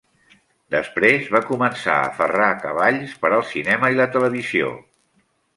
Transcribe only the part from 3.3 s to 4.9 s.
al cinema i la televisió.